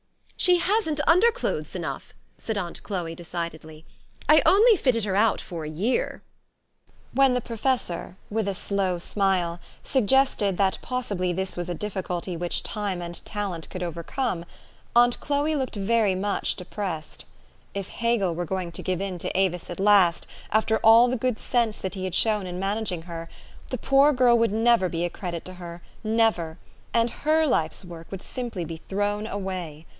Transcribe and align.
"She 0.41 0.57
hasn't 0.57 0.99
underclothes 1.05 1.75
enough," 1.75 2.13
said 2.39 2.55
atmt 2.55 2.81
Chloe 2.81 3.13
decidedly. 3.13 3.85
"I 4.27 4.41
only 4.47 4.75
fitted 4.75 5.05
her 5.05 5.15
out 5.15 5.39
for 5.39 5.63
a 5.63 5.69
year." 5.69 6.23
When 7.13 7.35
the 7.35 7.41
professor, 7.41 8.17
with 8.31 8.47
a 8.47 8.55
slow 8.55 8.97
smile, 8.97 9.59
suggested 9.83 10.57
that 10.57 10.79
possibly 10.81 11.31
this 11.31 11.55
was 11.55 11.69
a 11.69 11.75
difficulty 11.75 12.35
which 12.35 12.63
time 12.63 13.03
and 13.03 13.13
THE 13.13 13.17
STORY 13.19 13.19
OF 13.19 13.21
AVIS. 13.51 13.57
63 13.65 13.69
talent 13.69 13.69
could 13.69 13.83
overcome, 13.83 14.45
aunt 14.95 15.19
Chloe 15.19 15.55
looked 15.55 15.75
very 15.75 16.15
much 16.15 16.55
depressed. 16.55 17.25
If 17.75 17.89
Hegel 17.89 18.33
were 18.33 18.43
going 18.45 18.71
to 18.71 18.81
give 18.81 18.99
in 19.01 19.19
to 19.19 19.29
Avis 19.37 19.69
at 19.69 19.79
last, 19.79 20.25
after 20.51 20.77
all 20.79 21.07
the 21.07 21.15
good 21.17 21.37
sense 21.39 21.77
that 21.77 21.93
he 21.93 22.05
had 22.05 22.15
shown 22.15 22.47
in 22.47 22.57
managing 22.57 23.03
her, 23.03 23.29
the 23.69 23.77
poor 23.77 24.11
girl 24.11 24.35
would 24.39 24.51
never 24.51 24.89
be 24.89 25.05
a 25.05 25.11
credit 25.11 25.45
to 25.45 25.53
her, 25.53 25.83
never, 26.03 26.57
and 26.95 27.11
her 27.27 27.45
life's 27.45 27.85
work 27.85 28.07
would 28.09 28.23
sim 28.23 28.49
ply 28.49 28.63
be 28.63 28.77
thrown 28.89 29.27
away. 29.27 29.85